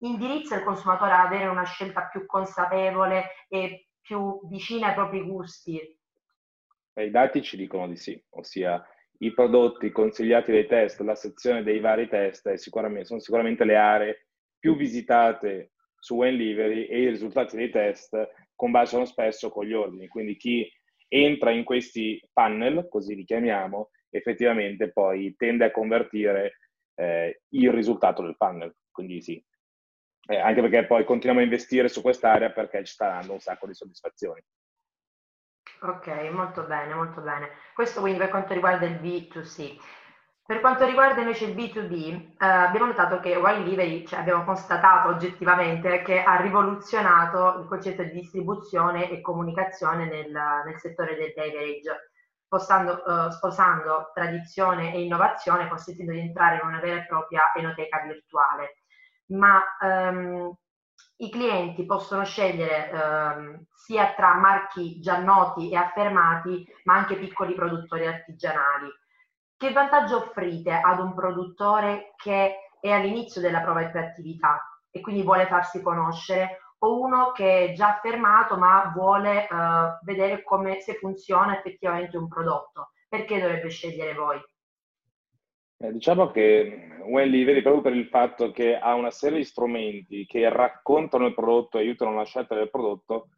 indirizza 0.00 0.56
il 0.56 0.64
consumatore 0.64 1.12
ad 1.12 1.24
avere 1.24 1.46
una 1.46 1.64
scelta 1.64 2.08
più 2.08 2.26
consapevole 2.26 3.30
e 3.48 3.88
più 4.02 4.46
vicina 4.48 4.88
ai 4.88 4.94
propri 4.94 5.22
gusti? 5.22 5.98
I 6.92 7.10
dati 7.10 7.40
ci 7.42 7.56
dicono 7.56 7.88
di 7.88 7.96
sì, 7.96 8.22
ossia 8.30 8.86
i 9.20 9.32
prodotti 9.32 9.90
consigliati 9.90 10.52
dai 10.52 10.66
test, 10.66 11.00
la 11.00 11.14
sezione 11.14 11.62
dei 11.62 11.80
vari 11.80 12.06
test 12.06 12.52
sicuramente, 12.52 13.06
sono 13.06 13.20
sicuramente 13.20 13.64
le 13.64 13.76
aree 13.76 14.26
più 14.58 14.76
visitate 14.76 15.72
su 15.98 16.16
Wine 16.16 16.36
Livery 16.36 16.84
e 16.84 17.00
i 17.00 17.08
risultati 17.08 17.56
dei 17.56 17.70
test 17.70 18.14
combaciano 18.54 19.06
spesso 19.06 19.48
con 19.48 19.64
gli 19.64 19.72
ordini. 19.72 20.06
Quindi 20.06 20.36
chi 20.36 20.70
entra 21.08 21.50
in 21.50 21.64
questi 21.64 22.20
funnel, 22.32 22.86
così 22.88 23.14
li 23.14 23.24
chiamiamo, 23.24 23.90
effettivamente 24.10 24.92
poi 24.92 25.34
tende 25.36 25.64
a 25.64 25.70
convertire 25.70 26.58
eh, 26.94 27.42
il 27.48 27.72
risultato 27.72 28.22
del 28.22 28.36
funnel. 28.36 28.74
Quindi 28.90 29.20
sì, 29.20 29.42
eh, 30.28 30.38
anche 30.38 30.60
perché 30.60 30.86
poi 30.86 31.04
continuiamo 31.04 31.40
a 31.40 31.44
investire 31.44 31.88
su 31.88 32.02
quest'area 32.02 32.50
perché 32.50 32.84
ci 32.84 32.92
sta 32.92 33.08
dando 33.08 33.32
un 33.32 33.40
sacco 33.40 33.66
di 33.66 33.74
soddisfazioni. 33.74 34.42
Ok, 35.80 36.08
molto 36.32 36.64
bene, 36.64 36.94
molto 36.94 37.20
bene. 37.20 37.50
Questo 37.74 38.00
quindi 38.00 38.18
per 38.18 38.30
quanto 38.30 38.52
riguarda 38.52 38.86
il 38.86 38.96
B2C. 38.96 39.78
Per 40.48 40.60
quanto 40.60 40.86
riguarda 40.86 41.20
invece 41.20 41.44
il 41.44 41.54
B2B, 41.54 42.36
eh, 42.42 42.46
abbiamo 42.46 42.86
notato 42.86 43.20
che 43.20 43.36
Wine 43.36 43.64
Livery, 43.64 44.06
cioè 44.06 44.20
abbiamo 44.20 44.44
constatato 44.44 45.10
oggettivamente 45.10 46.00
che 46.00 46.22
ha 46.22 46.40
rivoluzionato 46.40 47.58
il 47.60 47.66
concetto 47.66 48.02
di 48.02 48.12
distribuzione 48.12 49.10
e 49.10 49.20
comunicazione 49.20 50.06
nel, 50.06 50.30
nel 50.30 50.78
settore 50.78 51.16
del 51.16 51.34
beverage, 51.34 52.12
postando, 52.48 53.04
eh, 53.04 53.30
sposando 53.32 54.10
tradizione 54.14 54.94
e 54.94 55.02
innovazione, 55.02 55.68
consentendo 55.68 56.12
di 56.12 56.20
entrare 56.20 56.60
in 56.62 56.66
una 56.66 56.80
vera 56.80 57.02
e 57.02 57.06
propria 57.06 57.52
enoteca 57.54 58.00
virtuale. 58.06 58.84
Ma 59.26 59.62
ehm, 59.82 60.50
i 61.16 61.28
clienti 61.28 61.84
possono 61.84 62.24
scegliere 62.24 62.90
ehm, 62.90 63.66
sia 63.74 64.14
tra 64.14 64.32
marchi 64.36 64.98
già 64.98 65.18
noti 65.18 65.70
e 65.70 65.76
affermati, 65.76 66.66
ma 66.84 66.94
anche 66.94 67.16
piccoli 67.16 67.52
produttori 67.52 68.06
artigianali 68.06 68.88
che 69.58 69.72
vantaggio 69.72 70.18
offrite 70.18 70.72
ad 70.72 71.00
un 71.00 71.14
produttore 71.14 72.14
che 72.16 72.70
è 72.80 72.90
all'inizio 72.90 73.40
della 73.40 73.60
propria 73.60 73.90
attività 74.00 74.62
e 74.90 75.00
quindi 75.00 75.22
vuole 75.22 75.46
farsi 75.46 75.82
conoscere 75.82 76.60
o 76.78 77.00
uno 77.00 77.32
che 77.32 77.64
è 77.64 77.72
già 77.72 77.96
affermato 77.96 78.56
ma 78.56 78.92
vuole 78.94 79.48
uh, 79.50 80.04
vedere 80.04 80.44
come 80.44 80.80
se 80.80 80.94
funziona 80.94 81.58
effettivamente 81.58 82.16
un 82.16 82.28
prodotto? 82.28 82.92
Perché 83.08 83.40
dovrebbe 83.40 83.68
scegliere 83.68 84.14
voi? 84.14 84.40
Eh, 85.80 85.92
diciamo 85.92 86.30
che 86.30 87.00
Well 87.06 87.28
Livery, 87.28 87.62
proprio 87.62 87.82
per 87.82 87.94
il 87.94 88.06
fatto 88.06 88.52
che 88.52 88.76
ha 88.76 88.94
una 88.94 89.10
serie 89.10 89.38
di 89.38 89.44
strumenti 89.44 90.24
che 90.24 90.48
raccontano 90.48 91.26
il 91.26 91.34
prodotto 91.34 91.78
e 91.78 91.80
aiutano 91.80 92.14
la 92.14 92.24
scelta 92.24 92.54
del 92.54 92.70
prodotto, 92.70 93.30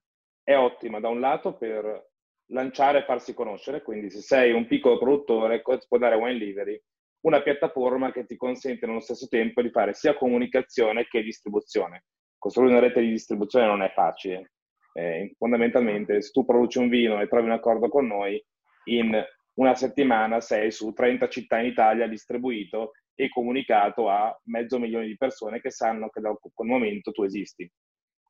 è 0.43 0.55
ottima 0.57 1.01
da 1.01 1.09
un 1.09 1.21
lato 1.21 1.55
per 1.55 2.10
lanciare 2.51 3.01
e 3.01 3.05
farsi 3.05 3.35
conoscere. 3.35 3.83
Quindi, 3.83 4.11
se 4.11 4.21
sei 4.21 4.53
un 4.53 4.67
piccolo 4.67 4.99
produttore, 4.99 5.63
può 5.63 5.99
dare 5.99 6.17
Wine 6.17 6.39
Livery 6.39 6.81
una 7.23 7.43
piattaforma 7.43 8.13
che 8.13 8.25
ti 8.25 8.37
consente 8.37 8.87
nello 8.87 9.01
stesso 9.01 9.27
tempo 9.29 9.61
di 9.61 9.71
fare 9.71 9.93
sia 9.93 10.17
comunicazione 10.17 11.07
che 11.07 11.23
distribuzione. 11.23 12.05
Costruire 12.39 12.73
una 12.73 12.81
rete 12.81 13.01
di 13.01 13.11
distribuzione 13.11 13.67
non 13.67 13.83
è 13.83 13.91
facile. 13.91 14.53
Eh, 14.93 15.35
fondamentalmente, 15.37 16.21
se 16.23 16.31
tu 16.31 16.45
produci 16.45 16.79
un 16.79 16.89
vino 16.89 17.21
e 17.21 17.29
trovi 17.29 17.47
un 17.47 17.53
accordo 17.53 17.89
con 17.89 18.07
noi, 18.07 18.43
in 18.85 19.23
una 19.55 19.75
settimana 19.75 20.41
sei 20.41 20.71
su 20.71 20.93
30 20.93 21.29
città 21.29 21.59
in 21.59 21.67
Italia 21.67 22.09
distribuito 22.09 22.93
e 23.15 23.29
comunicato 23.29 24.09
a 24.09 24.35
mezzo 24.45 24.79
milione 24.79 25.07
di 25.07 25.17
persone 25.17 25.61
che 25.61 25.71
sanno 25.71 26.09
che 26.09 26.21
da 26.21 26.35
quel 26.41 26.69
momento 26.69 27.13
tu 27.13 27.23
esisti. 27.23 27.71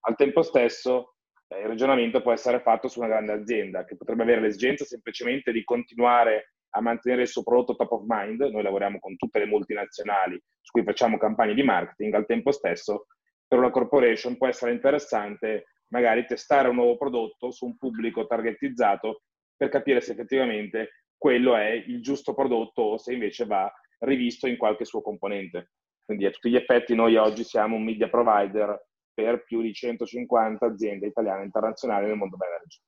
Al 0.01 0.17
tempo 0.17 0.43
stesso, 0.43 1.15
il 1.59 1.67
ragionamento 1.67 2.23
può 2.23 2.33
essere 2.33 2.61
fatto 2.61 2.89
su 2.89 3.01
una 3.01 3.09
grande 3.09 3.33
azienda 3.33 3.85
che 3.85 3.97
potrebbe 3.97 4.23
avere 4.23 4.41
l'esigenza 4.41 4.85
semplicemente 4.85 5.51
di 5.51 5.65
continuare 5.65 6.53
a 6.71 6.81
mantenere 6.81 7.23
il 7.23 7.29
suo 7.29 7.43
prodotto 7.43 7.75
top 7.75 7.91
of 7.93 8.03
mind. 8.07 8.41
Noi 8.41 8.63
lavoriamo 8.63 9.01
con 9.01 9.17
tutte 9.17 9.41
le 9.41 9.47
multinazionali 9.47 10.41
su 10.61 10.71
cui 10.71 10.85
facciamo 10.85 11.19
campagne 11.19 11.55
di 11.55 11.63
marketing. 11.63 12.15
Al 12.15 12.27
tempo 12.27 12.53
stesso, 12.53 13.07
per 13.47 13.59
una 13.59 13.71
corporation 13.71 14.37
può 14.37 14.47
essere 14.47 14.73
interessante 14.73 15.67
magari 15.89 16.25
testare 16.25 16.69
un 16.69 16.77
nuovo 16.77 16.97
prodotto 16.97 17.51
su 17.51 17.67
un 17.67 17.77
pubblico 17.77 18.27
targetizzato 18.27 19.23
per 19.57 19.69
capire 19.69 20.01
se 20.01 20.13
effettivamente 20.13 21.05
quello 21.17 21.57
è 21.57 21.71
il 21.71 22.01
giusto 22.01 22.33
prodotto 22.33 22.83
o 22.83 22.99
se 22.99 23.13
invece 23.13 23.45
va 23.45 23.71
rivisto 23.99 24.47
in 24.47 24.57
qualche 24.57 24.85
suo 24.85 25.03
componente. 25.03 25.73
Quindi 26.05 26.27
a 26.27 26.31
tutti 26.31 26.49
gli 26.49 26.57
effetti 26.57 26.95
noi 26.95 27.17
oggi 27.17 27.43
siamo 27.43 27.77
un 27.77 27.85
media 27.85 28.09
provider 28.09 28.89
per 29.23 29.45
più 29.45 29.61
di 29.61 29.73
150 29.73 30.65
aziende 30.67 31.07
italiane 31.07 31.43
e 31.43 31.45
internazionali 31.45 32.07
nel 32.07 32.17
mondo 32.17 32.37
beverage. 32.37 32.81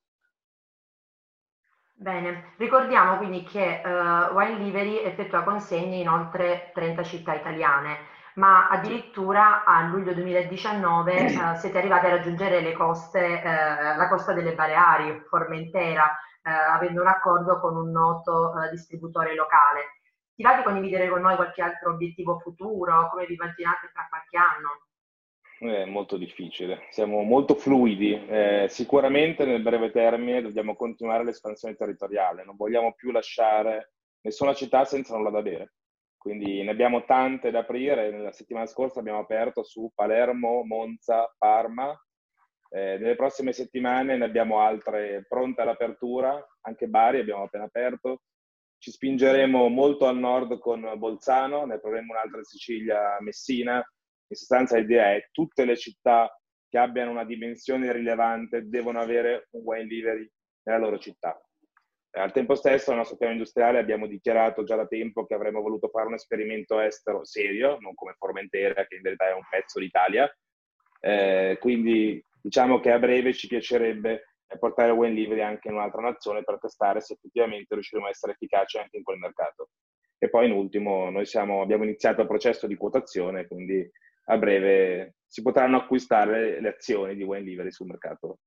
Bene, 1.95 2.53
ricordiamo 2.57 3.17
quindi 3.17 3.43
che 3.43 3.81
uh, 3.81 4.33
Wine 4.33 4.57
Livery 4.57 4.97
effettua 4.97 5.43
consegne 5.43 5.97
in 5.97 6.09
oltre 6.09 6.71
30 6.73 7.01
città 7.03 7.33
italiane, 7.33 7.97
ma 8.35 8.67
addirittura 8.67 9.63
a 9.63 9.87
luglio 9.87 10.13
2019 10.13 11.13
uh, 11.13 11.17
eh, 11.53 11.55
siete 11.55 11.77
arrivati 11.77 12.07
a 12.07 12.09
raggiungere 12.09 12.59
le 12.59 12.73
coste, 12.73 13.41
uh, 13.41 13.97
la 13.97 14.07
costa 14.09 14.33
delle 14.33 14.53
Baleari, 14.53 15.23
Formentera, 15.29 16.17
avendo 16.45 16.99
un 16.99 17.07
accordo 17.07 17.57
con 17.61 17.77
un 17.77 17.89
noto 17.89 18.51
distributore 18.69 19.33
locale. 19.33 20.01
Ti 20.35 20.43
va 20.43 20.57
di 20.57 20.63
condividere 20.63 21.07
con 21.07 21.21
noi 21.21 21.37
qualche 21.37 21.61
altro 21.61 21.91
obiettivo 21.91 22.37
futuro? 22.39 23.07
Come 23.09 23.25
vi 23.25 23.35
immaginate 23.35 23.91
tra 23.93 24.07
qualche 24.09 24.35
anno? 24.35 24.81
È 25.63 25.85
molto 25.85 26.17
difficile, 26.17 26.87
siamo 26.89 27.21
molto 27.21 27.55
fluidi. 27.55 28.11
Eh, 28.27 28.65
sicuramente 28.67 29.45
nel 29.45 29.61
breve 29.61 29.91
termine 29.91 30.41
dobbiamo 30.41 30.75
continuare 30.75 31.23
l'espansione 31.23 31.75
territoriale, 31.75 32.43
non 32.43 32.57
vogliamo 32.57 32.91
più 32.91 33.11
lasciare 33.11 33.93
nessuna 34.23 34.53
città 34.53 34.83
senza 34.83 35.15
nulla 35.15 35.29
da 35.29 35.41
bere. 35.41 35.75
Quindi 36.17 36.61
ne 36.63 36.71
abbiamo 36.71 37.05
tante 37.05 37.49
da 37.49 37.59
aprire. 37.59 38.11
La 38.11 38.33
settimana 38.33 38.65
scorsa 38.65 38.99
abbiamo 38.99 39.19
aperto 39.19 39.63
su 39.63 39.89
Palermo, 39.95 40.63
Monza, 40.65 41.33
Parma. 41.37 41.97
Eh, 42.69 42.97
nelle 42.97 43.15
prossime 43.15 43.53
settimane 43.53 44.17
ne 44.17 44.25
abbiamo 44.25 44.59
altre 44.59 45.25
pronte 45.29 45.61
all'apertura, 45.61 46.45
anche 46.61 46.87
Bari 46.87 47.19
abbiamo 47.19 47.43
appena 47.43 47.63
aperto. 47.63 48.23
Ci 48.77 48.91
spingeremo 48.91 49.69
molto 49.69 50.07
al 50.07 50.17
nord 50.17 50.59
con 50.59 50.91
Bolzano, 50.97 51.63
ne 51.65 51.75
avremo 51.75 52.11
un'altra 52.11 52.39
in 52.39 52.43
Sicilia, 52.43 53.17
Messina 53.21 53.81
in 54.33 54.35
sostanza 54.35 54.77
l'idea 54.77 55.13
è 55.13 55.21
che 55.21 55.29
tutte 55.31 55.63
le 55.63 55.77
città 55.77 56.35
che 56.67 56.77
abbiano 56.77 57.11
una 57.11 57.23
dimensione 57.23 57.91
rilevante 57.91 58.67
devono 58.67 58.99
avere 58.99 59.47
un 59.51 59.61
wine 59.63 59.85
livery 59.85 60.29
nella 60.63 60.79
loro 60.79 60.97
città. 60.97 61.39
E 62.15 62.19
al 62.19 62.31
tempo 62.31 62.55
stesso, 62.55 62.89
nel 62.89 62.99
nostro 62.99 63.17
piano 63.17 63.33
industriale 63.33 63.79
abbiamo 63.79 64.07
dichiarato 64.07 64.63
già 64.63 64.75
da 64.75 64.87
tempo 64.87 65.25
che 65.25 65.33
avremmo 65.33 65.61
voluto 65.61 65.89
fare 65.89 66.07
un 66.07 66.13
esperimento 66.13 66.79
estero 66.79 67.23
serio, 67.23 67.77
non 67.79 67.93
come 67.95 68.15
Formentera, 68.17 68.85
che 68.85 68.95
in 68.95 69.01
verità 69.01 69.29
è 69.29 69.33
un 69.33 69.41
pezzo 69.49 69.79
d'Italia. 69.79 70.31
Eh, 70.99 71.57
quindi 71.59 72.23
diciamo 72.41 72.79
che 72.79 72.91
a 72.91 72.99
breve 72.99 73.33
ci 73.33 73.47
piacerebbe 73.47 74.35
portare 74.59 74.91
Wine 74.91 75.13
Livery 75.13 75.41
anche 75.41 75.69
in 75.69 75.75
un'altra 75.75 76.01
nazione 76.01 76.43
per 76.43 76.59
testare 76.59 77.01
se 77.01 77.13
effettivamente 77.13 77.73
riusciremo 77.73 78.07
a 78.07 78.09
essere 78.09 78.33
efficaci 78.33 78.77
anche 78.77 78.97
in 78.97 79.03
quel 79.03 79.17
mercato. 79.17 79.69
E 80.17 80.29
poi 80.29 80.45
in 80.45 80.53
ultimo, 80.53 81.09
noi 81.09 81.25
siamo, 81.25 81.61
abbiamo 81.61 81.83
iniziato 81.83 82.21
il 82.21 82.27
processo 82.27 82.65
di 82.65 82.75
quotazione, 82.75 83.45
quindi 83.45 83.89
a 84.25 84.37
breve 84.37 85.15
si 85.27 85.41
potranno 85.41 85.77
acquistare 85.77 86.59
le 86.61 86.69
azioni 86.69 87.15
di 87.15 87.23
Wine 87.23 87.43
Livery 87.43 87.71
sul 87.71 87.87
mercato. 87.87 88.37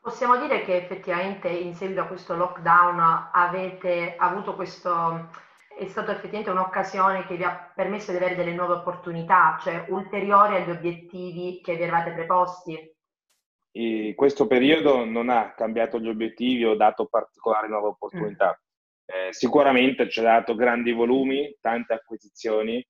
Possiamo 0.00 0.36
dire 0.36 0.62
che 0.64 0.76
effettivamente 0.76 1.48
in 1.48 1.74
seguito 1.74 2.00
a 2.00 2.06
questo 2.06 2.34
lockdown 2.34 3.30
avete 3.32 4.16
avuto 4.16 4.54
questo 4.54 5.30
è 5.76 5.86
stata 5.86 6.12
effettivamente 6.12 6.50
un'occasione 6.50 7.26
che 7.26 7.36
vi 7.36 7.44
ha 7.44 7.72
permesso 7.74 8.10
di 8.10 8.18
avere 8.18 8.34
delle 8.34 8.52
nuove 8.52 8.74
opportunità, 8.74 9.58
cioè 9.60 9.86
ulteriori 9.88 10.56
agli 10.56 10.70
obiettivi 10.70 11.60
che 11.62 11.76
vi 11.76 11.82
eravate 11.82 12.12
preposti? 12.12 12.94
E 13.70 14.12
questo 14.14 14.46
periodo 14.46 15.04
non 15.04 15.30
ha 15.30 15.54
cambiato 15.54 15.98
gli 15.98 16.08
obiettivi 16.08 16.64
o 16.64 16.74
dato 16.74 17.06
particolari 17.06 17.68
nuove 17.68 17.88
opportunità. 17.88 18.48
Mm. 18.48 19.28
Eh, 19.28 19.32
sicuramente 19.32 20.08
ci 20.08 20.20
ha 20.20 20.24
dato 20.24 20.54
grandi 20.54 20.92
volumi, 20.92 21.56
tante 21.60 21.94
acquisizioni, 21.94 22.84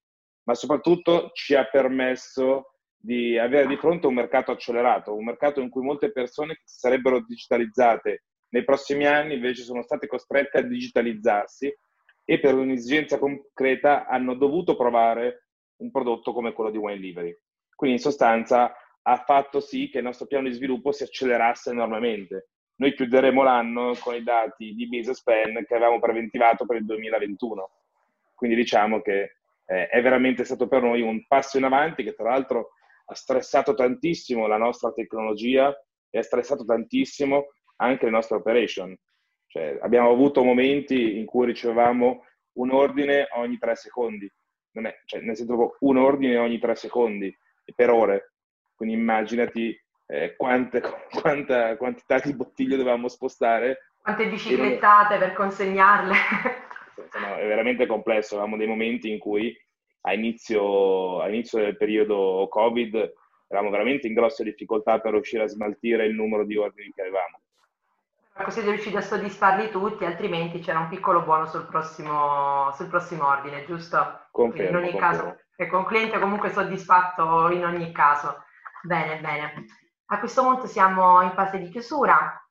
ma 0.44 0.54
soprattutto 0.54 1.30
ci 1.32 1.54
ha 1.54 1.64
permesso 1.64 2.74
di 2.96 3.36
avere 3.36 3.66
di 3.66 3.76
fronte 3.76 4.06
un 4.06 4.14
mercato 4.14 4.52
accelerato, 4.52 5.14
un 5.14 5.24
mercato 5.24 5.60
in 5.60 5.68
cui 5.68 5.82
molte 5.82 6.12
persone 6.12 6.54
che 6.54 6.62
sarebbero 6.64 7.20
digitalizzate 7.24 8.24
nei 8.50 8.64
prossimi 8.64 9.06
anni 9.06 9.34
invece 9.34 9.62
sono 9.62 9.82
state 9.82 10.06
costrette 10.06 10.58
a 10.58 10.62
digitalizzarsi 10.62 11.74
e 12.24 12.38
per 12.38 12.54
un'esigenza 12.54 13.18
concreta 13.18 14.06
hanno 14.06 14.34
dovuto 14.34 14.76
provare 14.76 15.48
un 15.76 15.90
prodotto 15.90 16.32
come 16.32 16.52
quello 16.52 16.70
di 16.70 16.76
Wine 16.76 17.00
Livery. 17.00 17.36
Quindi 17.74 17.96
in 17.96 18.02
sostanza 18.02 18.74
ha 19.02 19.16
fatto 19.16 19.58
sì 19.58 19.88
che 19.88 19.98
il 19.98 20.04
nostro 20.04 20.26
piano 20.26 20.48
di 20.48 20.54
sviluppo 20.54 20.92
si 20.92 21.02
accelerasse 21.02 21.70
enormemente. 21.70 22.50
Noi 22.76 22.94
chiuderemo 22.94 23.42
l'anno 23.42 23.94
con 23.98 24.14
i 24.14 24.22
dati 24.22 24.74
di 24.74 24.88
business 24.88 25.22
plan 25.22 25.64
che 25.66 25.74
avevamo 25.74 25.98
preventivato 25.98 26.64
per 26.64 26.76
il 26.76 26.84
2021. 26.84 27.70
Quindi 28.34 28.56
diciamo 28.56 29.00
che 29.00 29.38
eh, 29.66 29.88
è 29.88 30.02
veramente 30.02 30.44
stato 30.44 30.68
per 30.68 30.82
noi 30.82 31.00
un 31.00 31.24
passo 31.26 31.58
in 31.58 31.64
avanti 31.64 32.02
che 32.02 32.14
tra 32.14 32.30
l'altro 32.30 32.70
ha 33.06 33.14
stressato 33.14 33.74
tantissimo 33.74 34.46
la 34.46 34.56
nostra 34.56 34.92
tecnologia 34.92 35.74
e 36.10 36.18
ha 36.18 36.22
stressato 36.22 36.64
tantissimo 36.64 37.48
anche 37.76 38.04
le 38.04 38.10
nostre 38.10 38.36
operation. 38.36 38.96
Cioè, 39.46 39.78
abbiamo 39.82 40.10
avuto 40.10 40.42
momenti 40.42 41.18
in 41.18 41.26
cui 41.26 41.46
ricevevamo 41.46 42.24
un 42.54 42.70
ordine 42.70 43.28
ogni 43.34 43.58
tre 43.58 43.76
secondi, 43.76 44.30
è, 44.72 45.00
cioè, 45.04 45.20
nel 45.20 45.36
senso 45.36 45.76
un 45.80 45.96
ordine 45.96 46.38
ogni 46.38 46.58
tre 46.58 46.74
secondi 46.74 47.36
per 47.74 47.90
ore. 47.90 48.32
Quindi 48.74 48.94
immaginati 48.94 49.78
eh, 50.06 50.34
quante, 50.36 50.80
quanta 51.20 51.76
quantità 51.76 52.18
di 52.18 52.34
bottiglie 52.34 52.76
dovevamo 52.76 53.08
spostare. 53.08 53.92
Quante 54.00 54.26
biciclettate 54.28 55.18
per 55.18 55.32
consegnarle. 55.34 56.14
Insomma, 56.96 57.38
è 57.38 57.46
veramente 57.46 57.86
complesso. 57.86 58.34
Avevamo 58.34 58.56
dei 58.56 58.66
momenti 58.66 59.10
in 59.10 59.18
cui 59.18 59.56
a 60.02 60.12
inizio, 60.12 61.20
a 61.20 61.28
inizio 61.28 61.58
del 61.58 61.76
periodo 61.76 62.48
Covid 62.50 63.12
eravamo 63.48 63.70
veramente 63.70 64.06
in 64.06 64.14
grosse 64.14 64.44
difficoltà 64.44 64.98
per 64.98 65.12
riuscire 65.12 65.42
a 65.42 65.48
smaltire 65.48 66.06
il 66.06 66.14
numero 66.14 66.44
di 66.44 66.56
ordini 66.56 66.90
che 66.94 67.02
avevamo. 67.02 67.40
Ecco, 68.34 68.50
siete 68.50 68.70
riusciti 68.70 68.96
a 68.96 69.02
soddisfarli 69.02 69.70
tutti, 69.70 70.06
altrimenti 70.06 70.60
c'era 70.60 70.78
un 70.78 70.88
piccolo 70.88 71.22
buono 71.22 71.44
sul 71.46 71.66
prossimo, 71.66 72.72
sul 72.72 72.88
prossimo 72.88 73.26
ordine, 73.26 73.66
giusto? 73.66 74.26
Confermo, 74.30 74.70
in 74.70 74.76
ogni 74.76 74.90
confermo. 74.92 75.18
caso, 75.22 75.40
ecco, 75.54 75.76
un 75.76 75.84
cliente 75.84 76.18
comunque 76.18 76.50
soddisfatto 76.50 77.50
in 77.50 77.64
ogni 77.64 77.92
caso. 77.92 78.44
Bene, 78.82 79.20
bene. 79.20 79.66
A 80.06 80.18
questo 80.18 80.42
punto 80.42 80.66
siamo 80.66 81.20
in 81.20 81.32
fase 81.32 81.58
di 81.58 81.68
chiusura. 81.68 82.41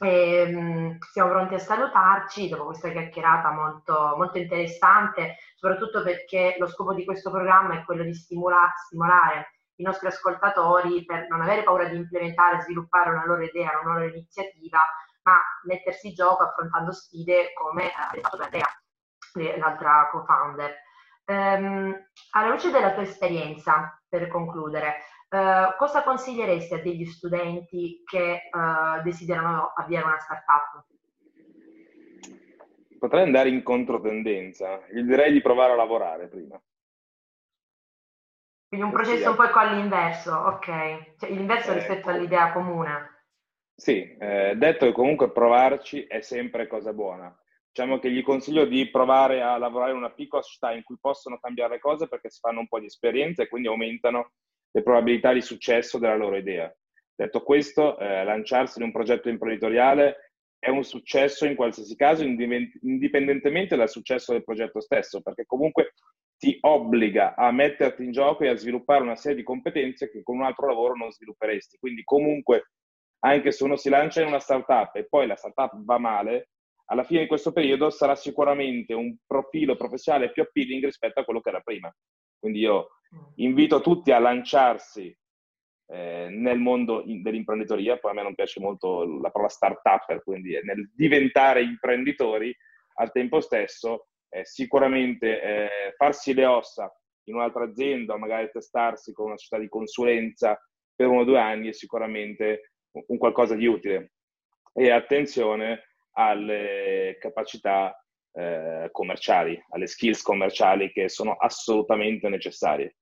E, 0.00 0.54
um, 0.54 0.96
siamo 1.12 1.30
pronti 1.30 1.54
a 1.54 1.58
salutarci 1.58 2.48
dopo 2.48 2.66
questa 2.66 2.90
chiacchierata 2.90 3.50
molto, 3.50 4.14
molto 4.16 4.38
interessante, 4.38 5.36
soprattutto 5.56 6.02
perché 6.02 6.56
lo 6.58 6.68
scopo 6.68 6.94
di 6.94 7.04
questo 7.04 7.30
programma 7.30 7.74
è 7.74 7.84
quello 7.84 8.04
di 8.04 8.14
stimolare, 8.14 8.72
stimolare 8.86 9.52
i 9.76 9.82
nostri 9.82 10.08
ascoltatori 10.08 11.04
per 11.04 11.26
non 11.28 11.40
avere 11.40 11.62
paura 11.62 11.88
di 11.88 11.96
implementare, 11.96 12.62
sviluppare 12.62 13.10
una 13.10 13.26
loro 13.26 13.42
idea, 13.42 13.80
una 13.82 13.94
loro 13.94 14.06
iniziativa, 14.06 14.80
ma 15.22 15.36
mettersi 15.64 16.08
in 16.08 16.14
gioco 16.14 16.44
affrontando 16.44 16.92
sfide 16.92 17.52
come 17.52 17.90
ha 17.90 18.10
detto 18.12 18.36
Andrea, 18.40 19.58
l'altra 19.58 20.08
co-founder. 20.10 20.74
Um, 21.26 21.94
alla 22.30 22.48
luce 22.48 22.70
della 22.70 22.92
tua 22.92 23.02
esperienza, 23.02 24.00
per 24.08 24.28
concludere, 24.28 24.96
uh, 25.30 25.76
cosa 25.76 26.02
consiglieresti 26.02 26.74
a 26.74 26.82
degli 26.82 27.04
studenti 27.04 28.02
che 28.04 28.48
uh, 28.50 29.02
desiderano 29.02 29.72
avviare 29.74 30.06
una 30.06 30.18
startup? 30.18 30.86
Potrei 32.98 33.22
andare 33.22 33.48
in 33.48 33.62
controtendenza, 33.62 34.80
gli 34.90 35.02
direi 35.02 35.32
di 35.32 35.40
provare 35.40 35.72
a 35.72 35.76
lavorare 35.76 36.26
prima. 36.26 36.60
Quindi 38.68 38.86
un 38.86 38.92
processo 38.92 39.30
un 39.30 39.36
po' 39.36 39.42
all'inverso, 39.42 40.34
ok. 40.34 41.16
Cioè, 41.18 41.30
l'inverso 41.30 41.70
eh, 41.70 41.74
rispetto 41.74 42.10
all'idea 42.10 42.52
comune. 42.52 43.16
Sì, 43.74 44.16
eh, 44.18 44.54
detto 44.56 44.84
che 44.84 44.92
comunque 44.92 45.30
provarci 45.30 46.04
è 46.04 46.20
sempre 46.20 46.66
cosa 46.66 46.92
buona. 46.92 47.34
Diciamo 47.70 47.98
che 47.98 48.10
gli 48.10 48.22
consiglio 48.22 48.64
di 48.66 48.90
provare 48.90 49.40
a 49.40 49.56
lavorare 49.56 49.92
in 49.92 49.98
una 49.98 50.10
piccola 50.10 50.42
società 50.42 50.72
in 50.72 50.82
cui 50.82 50.98
possono 51.00 51.38
cambiare 51.38 51.74
le 51.74 51.78
cose 51.78 52.08
perché 52.08 52.28
si 52.28 52.40
fanno 52.40 52.58
un 52.58 52.68
po' 52.68 52.80
di 52.80 52.86
esperienza 52.86 53.42
e 53.42 53.48
quindi 53.48 53.68
aumentano 53.68 54.32
le 54.70 54.82
probabilità 54.82 55.32
di 55.32 55.40
successo 55.40 55.98
della 55.98 56.16
loro 56.16 56.36
idea. 56.36 56.72
Detto 57.14 57.42
questo, 57.42 57.98
eh, 57.98 58.24
lanciarsi 58.24 58.78
in 58.78 58.84
un 58.84 58.92
progetto 58.92 59.28
imprenditoriale 59.28 60.32
è 60.58 60.70
un 60.70 60.84
successo 60.84 61.46
in 61.46 61.54
qualsiasi 61.54 61.94
caso, 61.96 62.24
indipendentemente 62.24 63.76
dal 63.76 63.88
successo 63.88 64.32
del 64.32 64.44
progetto 64.44 64.80
stesso, 64.80 65.20
perché 65.20 65.44
comunque 65.46 65.94
ti 66.36 66.56
obbliga 66.60 67.34
a 67.34 67.50
metterti 67.50 68.04
in 68.04 68.12
gioco 68.12 68.44
e 68.44 68.48
a 68.48 68.56
sviluppare 68.56 69.02
una 69.02 69.16
serie 69.16 69.36
di 69.36 69.42
competenze 69.42 70.10
che 70.10 70.22
con 70.22 70.36
un 70.36 70.44
altro 70.44 70.66
lavoro 70.68 70.94
non 70.94 71.10
svilupperesti. 71.10 71.78
Quindi 71.78 72.04
comunque 72.04 72.70
anche 73.20 73.50
se 73.50 73.64
uno 73.64 73.76
si 73.76 73.88
lancia 73.88 74.20
in 74.20 74.28
una 74.28 74.38
startup 74.38 74.94
e 74.94 75.08
poi 75.08 75.26
la 75.26 75.34
startup 75.34 75.72
va 75.84 75.98
male, 75.98 76.50
alla 76.86 77.04
fine 77.04 77.22
di 77.22 77.26
questo 77.26 77.52
periodo 77.52 77.90
sarà 77.90 78.14
sicuramente 78.14 78.94
un 78.94 79.14
profilo 79.26 79.76
professionale 79.76 80.30
più 80.30 80.42
appealing 80.42 80.84
rispetto 80.84 81.20
a 81.20 81.24
quello 81.24 81.40
che 81.40 81.48
era 81.48 81.60
prima. 81.60 81.92
Quindi 82.38 82.60
io. 82.60 82.97
Invito 83.36 83.80
tutti 83.80 84.10
a 84.10 84.18
lanciarsi 84.18 85.16
eh, 85.90 86.28
nel 86.30 86.58
mondo 86.58 87.02
dell'imprenditoria, 87.06 87.98
poi 87.98 88.10
a 88.10 88.14
me 88.14 88.22
non 88.22 88.34
piace 88.34 88.60
molto 88.60 89.20
la 89.20 89.30
parola 89.30 89.48
startup, 89.50 90.22
quindi 90.22 90.58
nel 90.62 90.90
diventare 90.94 91.62
imprenditori, 91.62 92.54
al 93.00 93.12
tempo 93.12 93.40
stesso 93.40 94.08
eh, 94.28 94.44
sicuramente 94.44 95.40
eh, 95.40 95.68
farsi 95.96 96.34
le 96.34 96.44
ossa 96.44 96.92
in 97.28 97.34
un'altra 97.34 97.64
azienda 97.64 98.16
magari 98.16 98.50
testarsi 98.50 99.12
con 99.12 99.26
una 99.26 99.36
società 99.36 99.60
di 99.60 99.68
consulenza 99.68 100.58
per 100.94 101.08
uno 101.08 101.20
o 101.20 101.24
due 101.24 101.38
anni 101.38 101.68
è 101.68 101.72
sicuramente 101.72 102.72
un 102.90 103.18
qualcosa 103.18 103.54
di 103.54 103.66
utile. 103.66 104.12
E 104.74 104.90
attenzione 104.90 105.84
alle 106.12 107.16
capacità 107.20 107.94
eh, 108.38 108.88
commerciali, 108.92 109.60
alle 109.70 109.88
skills 109.88 110.22
commerciali 110.22 110.92
che 110.92 111.08
sono 111.08 111.32
assolutamente 111.32 112.28
necessarie. 112.28 112.94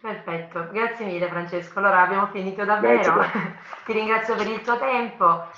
Perfetto, 0.00 0.68
grazie 0.72 1.06
mille 1.06 1.28
Francesco. 1.28 1.78
Allora 1.78 2.02
abbiamo 2.02 2.26
finito 2.26 2.64
davvero. 2.64 3.22
Ti 3.86 3.92
ringrazio 3.92 4.34
per 4.34 4.48
il 4.48 4.60
tuo 4.62 4.76
tempo. 4.76 5.48